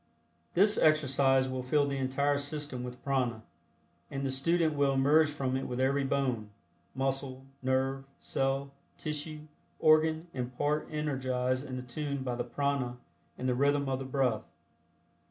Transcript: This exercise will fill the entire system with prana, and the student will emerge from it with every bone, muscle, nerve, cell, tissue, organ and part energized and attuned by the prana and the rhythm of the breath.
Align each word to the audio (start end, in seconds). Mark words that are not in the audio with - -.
This 0.55 0.79
exercise 0.79 1.47
will 1.47 1.61
fill 1.61 1.87
the 1.87 1.97
entire 1.97 2.39
system 2.39 2.83
with 2.83 3.03
prana, 3.03 3.43
and 4.09 4.25
the 4.25 4.31
student 4.31 4.73
will 4.73 4.93
emerge 4.93 5.29
from 5.29 5.55
it 5.55 5.67
with 5.67 5.79
every 5.79 6.03
bone, 6.03 6.49
muscle, 6.95 7.45
nerve, 7.61 8.05
cell, 8.19 8.71
tissue, 8.97 9.41
organ 9.77 10.25
and 10.33 10.57
part 10.57 10.87
energized 10.89 11.63
and 11.63 11.77
attuned 11.77 12.25
by 12.25 12.33
the 12.33 12.43
prana 12.43 12.97
and 13.37 13.47
the 13.47 13.53
rhythm 13.53 13.87
of 13.87 13.99
the 13.99 14.05
breath. 14.05 14.49